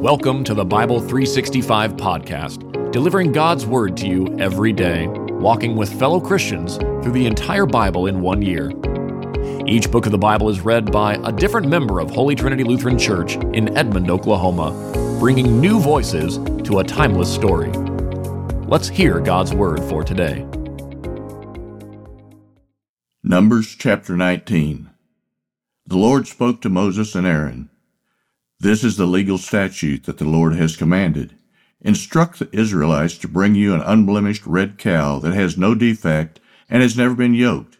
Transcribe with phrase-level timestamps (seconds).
[0.00, 5.92] Welcome to the Bible 365 podcast, delivering God's Word to you every day, walking with
[5.98, 8.72] fellow Christians through the entire Bible in one year.
[9.66, 12.98] Each book of the Bible is read by a different member of Holy Trinity Lutheran
[12.98, 14.70] Church in Edmond, Oklahoma,
[15.20, 17.70] bringing new voices to a timeless story.
[18.68, 20.46] Let's hear God's Word for today.
[23.22, 24.88] Numbers chapter 19.
[25.86, 27.68] The Lord spoke to Moses and Aaron.
[28.62, 31.34] This is the legal statute that the Lord has commanded.
[31.80, 36.82] Instruct the Israelites to bring you an unblemished red cow that has no defect and
[36.82, 37.78] has never been yoked.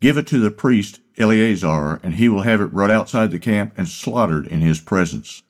[0.00, 3.74] Give it to the priest Eleazar, and he will have it brought outside the camp
[3.76, 5.42] and slaughtered in his presence.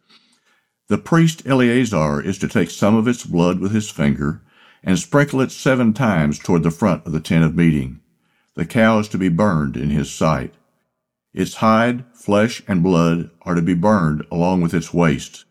[0.88, 4.42] The priest Eleazar is to take some of its blood with his finger
[4.82, 8.01] and sprinkle it seven times toward the front of the tent of meeting.
[8.56, 10.54] The cow is to be burned in his sight.
[11.32, 15.44] Its hide, flesh, and blood are to be burned along with its waste.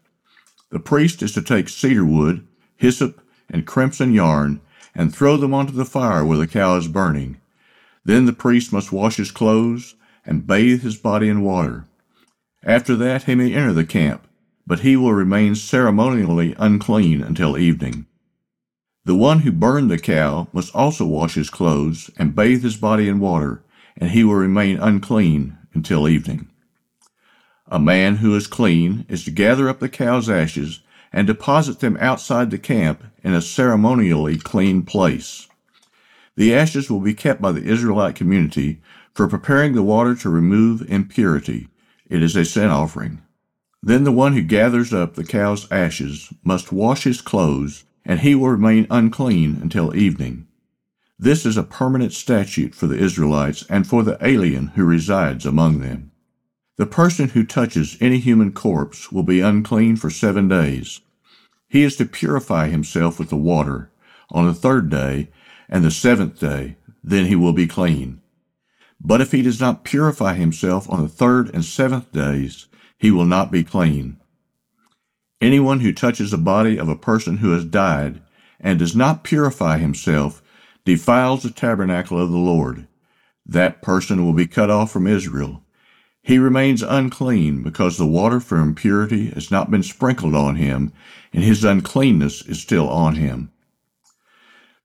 [0.71, 4.61] The priest is to take cedar wood, hyssop, and crimson yarn
[4.93, 7.39] and throw them onto the fire where the cow is burning.
[8.03, 11.85] Then the priest must wash his clothes and bathe his body in water.
[12.63, 14.27] After that he may enter the camp,
[14.67, 18.05] but he will remain ceremonially unclean until evening.
[19.05, 23.07] The one who burned the cow must also wash his clothes and bathe his body
[23.07, 23.63] in water,
[23.95, 26.45] and he will remain unclean until evening.
[27.67, 30.81] A man who is clean is to gather up the cow's ashes
[31.13, 35.47] and deposit them outside the camp in a ceremonially clean place.
[36.35, 38.81] The ashes will be kept by the Israelite community
[39.13, 41.69] for preparing the water to remove impurity.
[42.09, 43.21] It is a sin offering.
[43.81, 48.35] Then the one who gathers up the cow's ashes must wash his clothes, and he
[48.35, 50.45] will remain unclean until evening.
[51.21, 55.81] This is a permanent statute for the Israelites and for the alien who resides among
[55.81, 56.11] them.
[56.77, 61.01] The person who touches any human corpse will be unclean for seven days.
[61.67, 63.91] He is to purify himself with the water
[64.31, 65.29] on the third day
[65.67, 68.21] and the seventh day, then he will be clean.
[69.01, 72.67] But if he does not purify himself on the third and seventh days,
[72.97, 74.21] he will not be clean.
[75.41, 78.21] Anyone who touches the body of a person who has died
[78.57, 80.41] and does not purify himself
[80.89, 82.87] defiles the tabernacle of the Lord.
[83.45, 85.63] That person will be cut off from Israel.
[86.23, 90.91] He remains unclean because the water for impurity has not been sprinkled on him,
[91.31, 93.51] and his uncleanness is still on him.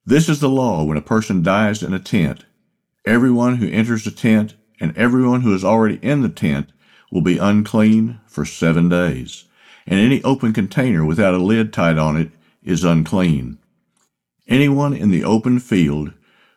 [0.05, 2.45] This is the law when a person dies in a tent.
[3.07, 6.71] Everyone who enters the tent and everyone who is already in the tent
[7.11, 9.45] will be unclean for seven days,
[9.87, 12.31] and any open container without a lid tied on it
[12.63, 13.59] is unclean.
[14.47, 16.13] Anyone in the open field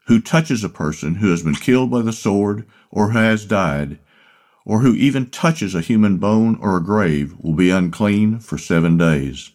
[0.08, 4.00] who touches a person who has been killed by the sword or who has died,
[4.66, 8.98] or who even touches a human bone or a grave, will be unclean for seven
[8.98, 9.52] days.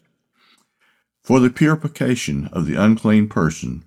[1.21, 3.85] For the purification of the unclean person,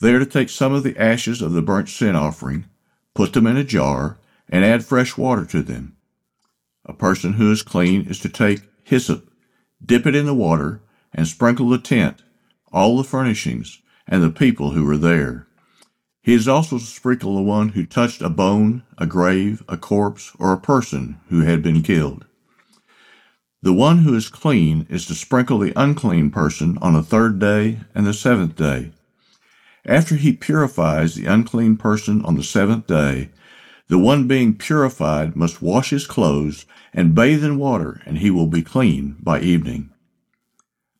[0.00, 2.66] they are to take some of the ashes of the burnt sin offering,
[3.14, 4.18] put them in a jar,
[4.48, 5.96] and add fresh water to them.
[6.84, 9.30] A person who is clean is to take hyssop,
[9.84, 10.80] dip it in the water,
[11.14, 12.22] and sprinkle the tent
[12.72, 15.46] all the furnishings, and the people who were there.
[16.22, 20.32] He is also to sprinkle the one who touched a bone, a grave, a corpse,
[20.38, 22.24] or a person who had been killed.
[23.62, 27.80] The one who is clean is to sprinkle the unclean person on the third day
[27.94, 28.92] and the seventh day.
[29.84, 33.30] After he purifies the unclean person on the seventh day,
[33.88, 38.48] the one being purified must wash his clothes and bathe in water, and he will
[38.48, 39.90] be clean by evening.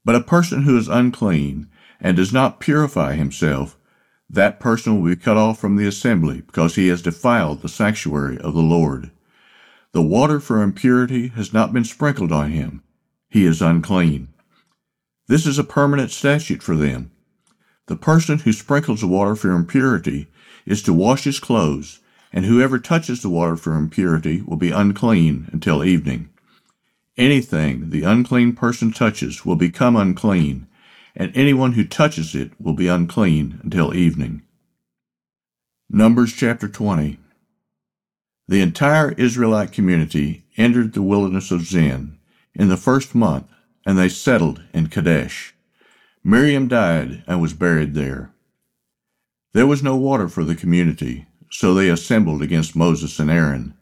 [0.06, 1.69] But a person who is unclean
[2.00, 3.77] and does not purify himself,
[4.31, 8.39] that person will be cut off from the assembly because he has defiled the sanctuary
[8.39, 9.11] of the Lord.
[9.91, 12.84] The water for impurity has not been sprinkled on him.
[13.28, 14.28] He is unclean.
[15.27, 17.11] This is a permanent statute for them.
[17.87, 20.28] The person who sprinkles the water for impurity
[20.67, 21.99] is to wash his clothes,
[22.33, 26.28] and whoever touches the water for impurity will be unclean until evening.
[27.17, 30.67] Anything the unclean person touches will become unclean,
[31.15, 34.43] and anyone who touches it will be unclean until evening.
[35.89, 37.19] Numbers chapter 20.
[38.49, 42.19] The entire Israelite community entered the wilderness of Zin
[42.55, 43.47] in the first month,
[43.87, 45.55] and they settled in Kadesh.
[46.23, 48.31] Miriam died and was buried there.
[49.55, 53.73] There was no water for the community, so they assembled against Moses and Aaron.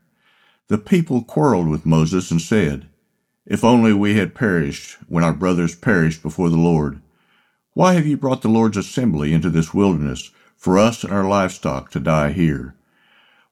[0.69, 2.87] The people quarreled with Moses and said,
[3.47, 7.01] if only we had perished when our brothers perished before the Lord.
[7.75, 11.91] Why have you brought the Lord's assembly into this wilderness for us and our livestock
[11.91, 12.75] to die here?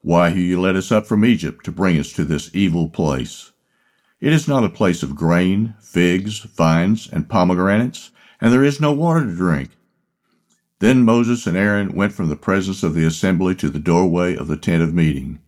[0.00, 3.52] Why have you led us up from Egypt to bring us to this evil place?
[4.20, 8.10] It is not a place of grain, figs, vines, and pomegranates,
[8.40, 9.70] and there is no water to drink.
[10.78, 14.48] Then Moses and Aaron went from the presence of the assembly to the doorway of
[14.48, 15.40] the tent of meeting.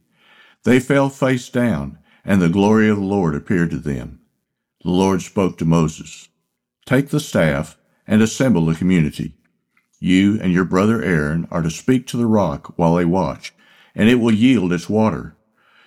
[0.65, 4.21] They fell face down, and the glory of the Lord appeared to them.
[4.85, 6.29] The Lord spoke to Moses,
[6.85, 9.33] Take the staff and assemble the community.
[9.99, 13.55] You and your brother Aaron are to speak to the rock while they watch,
[13.95, 15.37] and it will yield its water.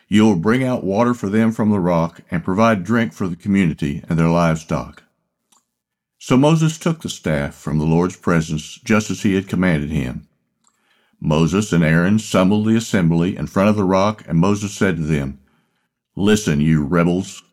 [0.07, 3.35] You will bring out water for them from the rock and provide drink for the
[3.35, 5.03] community and their livestock.
[6.17, 10.27] So Moses took the staff from the Lord's presence just as he had commanded him.
[11.19, 15.03] Moses and Aaron summoned the assembly in front of the rock, and Moses said to
[15.03, 15.39] them,
[16.15, 17.43] Listen, you rebels,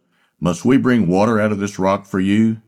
[0.45, 2.61] must we bring water out of this rock for you?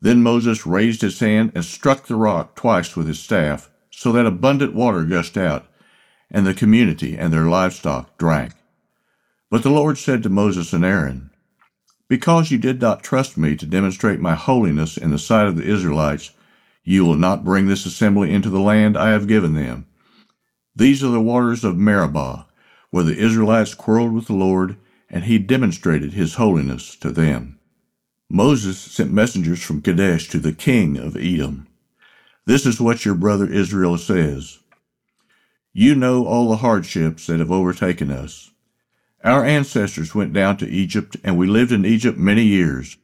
[0.00, 4.24] Then Moses raised his hand and struck the rock twice with his staff, so that
[4.24, 5.66] abundant water gushed out,
[6.30, 8.52] and the community and their livestock drank.
[9.50, 11.30] But the Lord said to Moses and Aaron,
[12.06, 15.68] because you did not trust me to demonstrate my holiness in the sight of the
[15.68, 16.30] Israelites,
[16.84, 19.88] you will not bring this assembly into the land I have given them.
[20.76, 22.46] These are the waters of Meribah,
[22.90, 24.76] where the Israelites quarreled with the Lord,
[25.12, 27.58] and he demonstrated his holiness to them.
[28.30, 31.68] Moses sent messengers from Kadesh to the king of Edom.
[32.46, 34.58] This is what your brother Israel says.
[35.74, 38.50] You know all the hardships that have overtaken us.
[39.22, 42.96] Our ancestors went down to Egypt, and we lived in Egypt many years,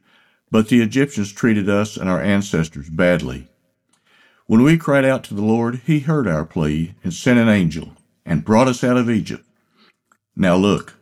[0.51, 3.47] but the Egyptians treated us and our ancestors badly.
[4.47, 7.93] When we cried out to the Lord, he heard our plea and sent an angel
[8.25, 9.45] and brought us out of Egypt.
[10.35, 10.95] Now look,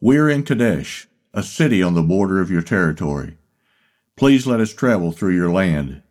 [0.00, 3.38] we are in Kadesh, a city on the border of your territory.
[4.16, 6.02] Please let us travel through your land.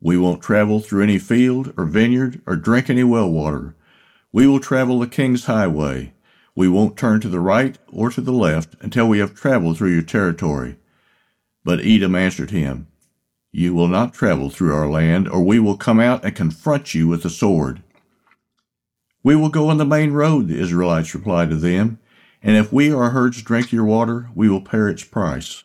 [0.00, 3.74] We won't travel through any field or vineyard or drink any well water.
[4.32, 6.12] We will travel the king's highway
[6.56, 9.92] we won't turn to the right or to the left until we have traveled through
[9.92, 10.76] your territory.
[11.62, 12.86] But Edom answered him,
[13.52, 17.06] You will not travel through our land, or we will come out and confront you
[17.06, 17.82] with the sword.
[19.22, 21.98] We will go on the main road, the Israelites replied to them,
[22.46, 25.64] and if we our herds drink your water, we will pay its price.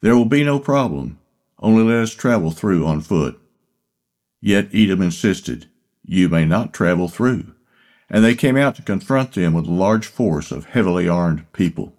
[0.00, 1.18] There will be no problem,
[1.58, 3.40] only let us travel through on foot.
[4.40, 5.68] Yet Edom insisted,
[6.02, 7.54] You may not travel through
[8.10, 11.94] and they came out to confront them with a large force of heavily armed people.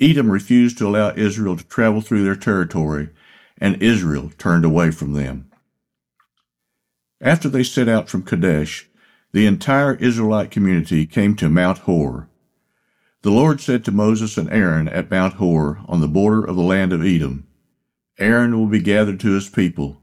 [0.00, 3.10] Edom refused to allow Israel to travel through their territory,
[3.58, 5.50] and Israel turned away from them.
[7.20, 8.88] After they set out from Kadesh,
[9.32, 12.28] the entire Israelite community came to Mount Hor.
[13.22, 16.62] The Lord said to Moses and Aaron at Mount Hor on the border of the
[16.62, 17.46] land of Edom,
[18.18, 20.00] Aaron will be gathered to his people.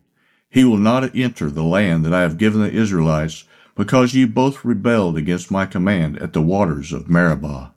[0.50, 3.46] He will not enter the land that I have given the Israelites
[3.76, 7.74] because ye both rebelled against my command at the waters of Meribah.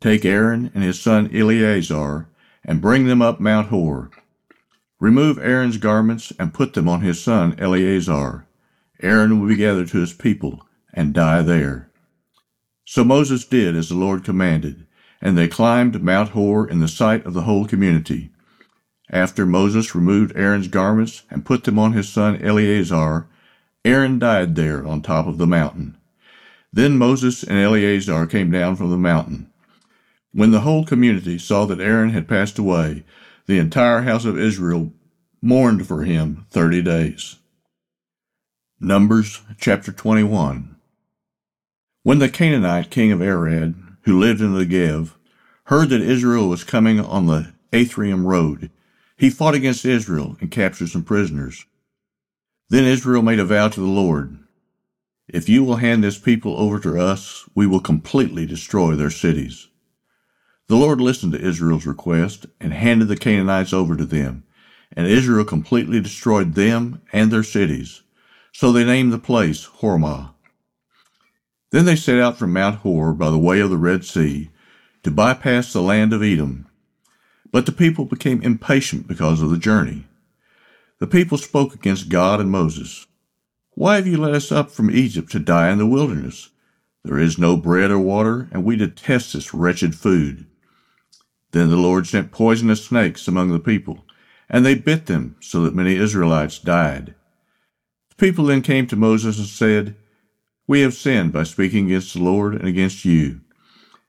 [0.00, 2.28] Take Aaron and his son Eleazar,
[2.64, 4.10] and bring them up Mount Hor.
[5.00, 8.46] Remove Aaron's garments and put them on his son Eleazar.
[9.02, 11.85] Aaron will be gathered to his people and die there.
[12.88, 14.86] So Moses did as the Lord commanded,
[15.20, 18.30] and they climbed Mount Hor in the sight of the whole community.
[19.10, 23.26] After Moses removed Aaron's garments and put them on his son Eleazar,
[23.84, 25.96] Aaron died there on top of the mountain.
[26.72, 29.50] Then Moses and Eleazar came down from the mountain.
[30.32, 33.04] When the whole community saw that Aaron had passed away,
[33.46, 34.92] the entire house of Israel
[35.42, 37.36] mourned for him thirty days.
[38.78, 40.75] Numbers chapter 21
[42.06, 45.14] When the Canaanite king of Arad, who lived in the Negev,
[45.64, 48.70] heard that Israel was coming on the Atharim road,
[49.16, 51.64] he fought against Israel and captured some prisoners.
[52.68, 54.38] Then Israel made a vow to the Lord
[55.26, 59.66] If you will hand this people over to us, we will completely destroy their cities.
[60.68, 64.44] The Lord listened to Israel's request and handed the Canaanites over to them,
[64.92, 68.02] and Israel completely destroyed them and their cities.
[68.52, 70.35] So they named the place Hormah.
[71.76, 74.48] Then they set out from Mount Hor by the way of the Red Sea
[75.02, 76.66] to bypass the land of Edom.
[77.52, 80.06] But the people became impatient because of the journey.
[81.00, 83.06] The people spoke against God and Moses.
[83.72, 86.48] Why have you led us up from Egypt to die in the wilderness?
[87.04, 90.46] There is no bread or water, and we detest this wretched food.
[91.50, 94.06] Then the Lord sent poisonous snakes among the people,
[94.48, 97.14] and they bit them so that many Israelites died.
[98.08, 99.94] The people then came to Moses and said,
[100.68, 103.40] We have sinned by speaking against the Lord and against you.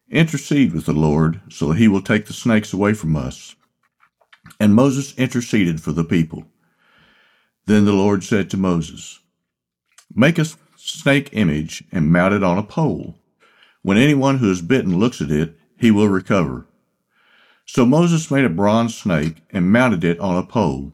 [0.10, 3.56] Intercede with the Lord so that he will take the snakes away from us.
[4.60, 6.46] And Moses interceded for the people.
[7.68, 9.20] Then the Lord said to Moses,
[10.16, 10.46] Make a
[10.78, 13.20] snake image and mount it on a pole.
[13.84, 16.66] When anyone who is bitten looks at it, he will recover.
[17.66, 20.94] So Moses made a bronze snake and mounted it on a pole.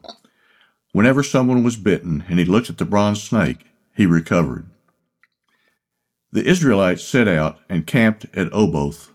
[0.92, 3.64] Whenever someone was bitten and he looked at the bronze snake,
[3.96, 4.68] he recovered.
[6.34, 9.12] The Israelites set out and camped at Oboth.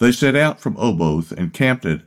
[0.00, 2.02] They set out from Oboth and camped at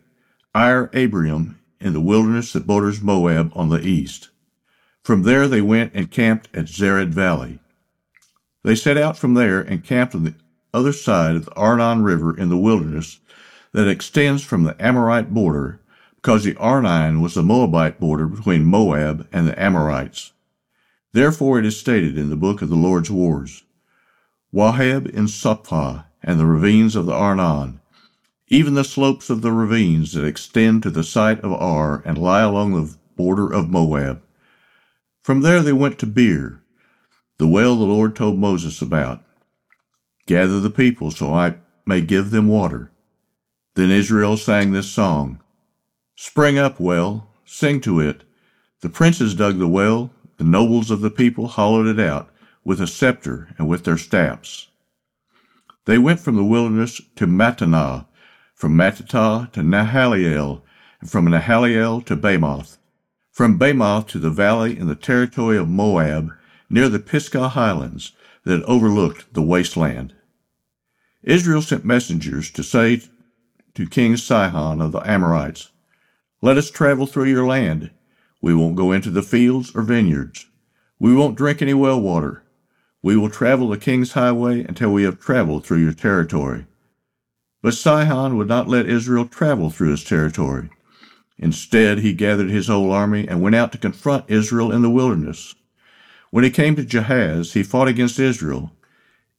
[0.53, 4.29] Ir Abarim in the wilderness that borders Moab on the east.
[5.01, 7.57] From there they went and camped at Zered Valley.
[8.63, 10.35] They set out from there and camped on the
[10.75, 13.19] other side of the Arnon River in the wilderness
[13.71, 15.81] that extends from the Amorite border,
[16.17, 20.33] because the Arnon was the Moabite border between Moab and the Amorites.
[21.13, 23.63] Therefore it is stated in the book of the Lord's wars,
[24.51, 27.79] Waheb in Suphah and the ravines of the Arnon,
[28.47, 32.41] even the slopes of the ravines that extend to the site of Ar and lie
[32.41, 34.23] along the border of Moab.
[35.21, 36.63] From there they went to Beer,
[37.37, 39.23] the well the Lord told Moses about.
[40.25, 42.91] Gather the people so I may give them water.
[43.75, 45.41] Then Israel sang this song
[46.15, 48.23] Spring up, well, sing to it.
[48.81, 52.31] The princes dug the well, the nobles of the people hollowed it out
[52.63, 54.67] with a scepter and with their staffs.
[55.85, 58.05] They went from the wilderness to Mattanah,
[58.53, 60.61] from Mattanah to Nahaliel,
[61.01, 62.77] and from Nahaliel to Bamoth,
[63.31, 66.31] from Bamoth to the valley in the territory of Moab,
[66.69, 68.11] near the Pisgah highlands
[68.43, 70.13] that overlooked the wasteland.
[71.23, 73.01] Israel sent messengers to say
[73.73, 75.69] to King Sihon of the Amorites,
[76.41, 77.91] Let us travel through your land.
[78.41, 80.45] We won't go into the fields or vineyards.
[80.99, 82.43] We won't drink any well water.
[83.01, 86.65] We will travel the king's highway until we have traveled through your territory.
[87.61, 90.69] But Sihon would not let Israel travel through his territory.
[91.37, 95.55] Instead, he gathered his whole army and went out to confront Israel in the wilderness.
[96.31, 98.73] When he came to Jahaz, he fought against Israel.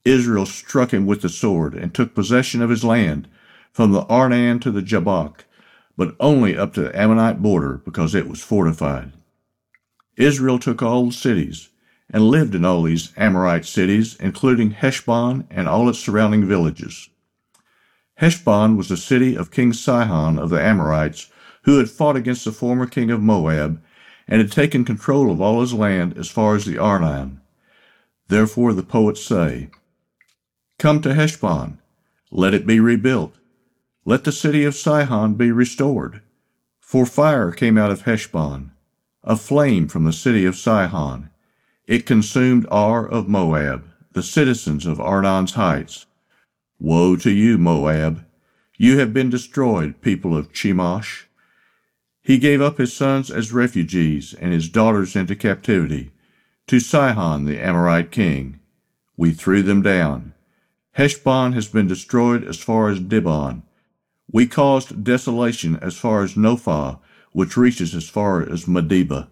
[0.05, 3.29] Israel struck him with the sword and took possession of his land
[3.73, 5.45] from the Arnon to the Jabbok,
[5.97, 9.13] but only up to the Ammonite border because it was fortified.
[10.17, 11.70] Israel took all the cities
[12.13, 17.09] and lived in all these Amorite cities, including Heshbon and all its surrounding villages.
[18.17, 21.31] Heshbon was the city of King Sihon of the Amorites,
[21.63, 23.81] who had fought against the former king of Moab
[24.29, 27.41] and had taken control of all his land as far as the Arnon.
[28.29, 29.71] Therefore the poets say,
[30.79, 31.79] Come to Heshbon,
[32.31, 33.37] let it be rebuilt,
[34.05, 36.21] let the city of Sihon be restored.
[36.81, 38.73] For fire came out of Heshbon,
[39.25, 41.30] a flame from the city of Sihon.
[41.91, 43.83] It consumed Ar of Moab,
[44.13, 46.07] the citizens of Arnon's heights.
[46.79, 48.25] Woe to you, Moab!
[48.79, 51.25] You have been destroyed, people of Chemosh.
[52.23, 56.13] He gave up his sons as refugees and his daughters into captivity
[56.69, 58.61] to Sihon the Amorite king.
[59.17, 60.33] We threw them down.
[60.93, 63.65] Heshbon has been destroyed as far as Dibon.
[64.31, 67.01] We caused desolation as far as Nophah,
[67.33, 69.27] which reaches as far as Medeba.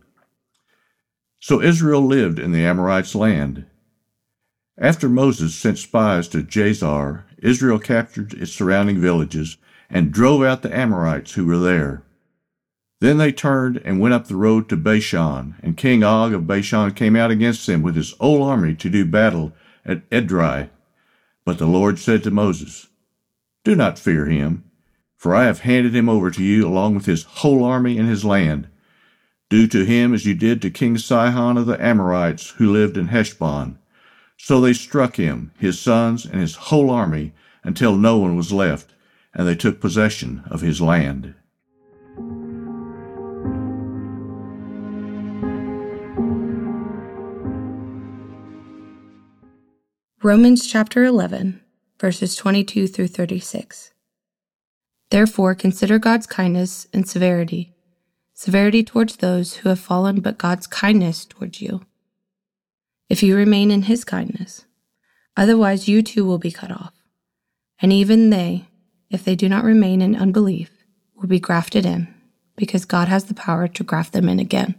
[1.41, 3.67] So Israel lived in the Amorites' land.
[4.77, 9.57] After Moses sent spies to Jazer, Israel captured its surrounding villages
[9.91, 12.03] and drove out the Amorites who were there.
[13.01, 16.93] Then they turned and went up the road to Bashan, and King Og of Bashan
[16.93, 19.53] came out against them with his whole army to do battle
[19.85, 20.69] at Edrei.
[21.45, 22.89] But the Lord said to Moses,
[23.65, 24.65] Do not fear him
[25.19, 28.25] for I have handed him over to you along with his whole army and his
[28.25, 28.69] land.
[29.51, 33.09] Do to him as you did to King Sihon of the Amorites who lived in
[33.09, 33.79] Heshbon.
[34.37, 37.33] So they struck him, his sons, and his whole army
[37.65, 38.95] until no one was left,
[39.35, 41.35] and they took possession of his land.
[50.23, 51.63] Romans chapter 11,
[51.99, 53.93] verses 22 through 36.
[55.11, 57.73] Therefore, consider God's kindness and severity
[58.39, 61.85] severity towards those who have fallen, but God's kindness towards you.
[63.09, 64.65] If you remain in his kindness,
[65.37, 66.95] otherwise you too will be cut off.
[67.83, 68.69] And even they,
[69.11, 70.71] if they do not remain in unbelief,
[71.17, 72.15] will be grafted in,
[72.55, 74.77] because God has the power to graft them in again.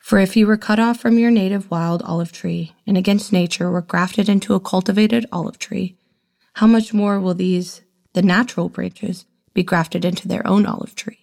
[0.00, 3.70] For if you were cut off from your native wild olive tree, and against nature
[3.70, 5.96] were grafted into a cultivated olive tree,
[6.54, 7.82] how much more will these
[8.14, 11.21] the natural branches be grafted into their own olive tree.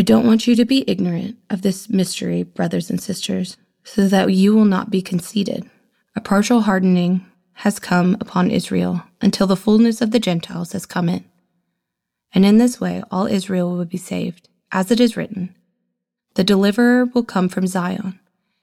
[0.00, 4.32] I don't want you to be ignorant of this mystery, brothers and sisters, so that
[4.32, 5.68] you will not be conceited.
[6.16, 11.10] A partial hardening has come upon Israel until the fullness of the Gentiles has come
[11.10, 11.26] in.
[12.32, 14.48] And in this way, all Israel will be saved.
[14.72, 15.54] As it is written,
[16.34, 18.18] the deliverer will come from Zion.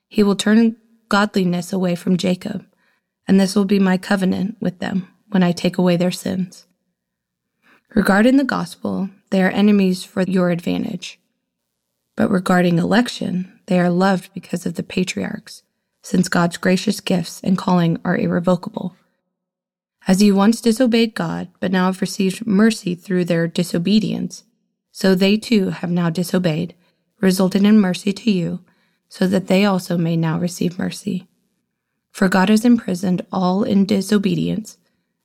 [0.08, 0.74] He will turn
[1.08, 2.66] godliness away from Jacob,
[3.28, 6.66] and this will be my covenant with them when I take away their sins.
[7.94, 11.20] Regarding the gospel, they are enemies for your advantage.
[12.18, 15.62] But regarding election, they are loved because of the patriarchs,
[16.02, 18.96] since God's gracious gifts and calling are irrevocable.
[20.08, 24.42] As you once disobeyed God, but now have received mercy through their disobedience,
[24.90, 26.74] so they too have now disobeyed,
[27.20, 28.64] resulting in mercy to you,
[29.08, 31.28] so that they also may now receive mercy.
[32.10, 34.76] For God has imprisoned all in disobedience,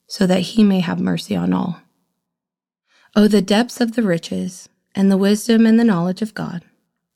[0.06, 1.82] so that he may have mercy on all.
[3.16, 6.64] Oh, the depths of the riches, and the wisdom and the knowledge of God!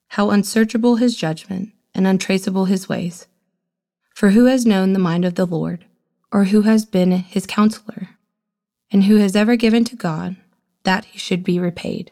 [0.10, 3.28] How unsearchable his judgment, and untraceable his ways!
[4.16, 5.86] For who has known the mind of the Lord?
[6.32, 8.10] or who has been his counselor,
[8.92, 10.36] and who has ever given to God
[10.84, 12.12] that he should be repaid.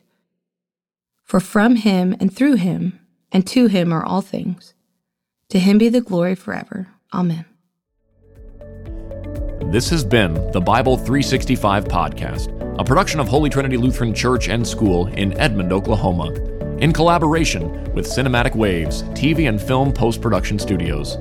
[1.24, 3.00] For from him and through him
[3.32, 4.74] and to him are all things.
[5.50, 6.88] To him be the glory forever.
[7.14, 7.46] Amen.
[9.72, 14.66] This has been the Bible 365 podcast, a production of Holy Trinity Lutheran Church and
[14.66, 16.34] School in Edmond, Oklahoma,
[16.80, 21.18] in collaboration with Cinematic Waves TV and Film Post Production Studios.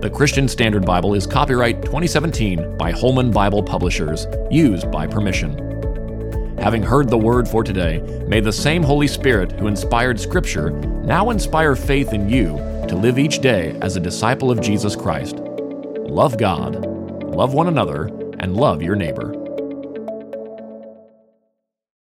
[0.00, 6.56] The Christian Standard Bible is copyright 2017 by Holman Bible Publishers, used by permission.
[6.58, 11.28] Having heard the word for today, may the same Holy Spirit who inspired Scripture now
[11.28, 12.56] inspire faith in you
[12.88, 15.36] to live each day as a disciple of Jesus Christ.
[15.36, 16.86] Love God,
[17.22, 18.06] love one another,
[18.38, 19.41] and love your neighbor.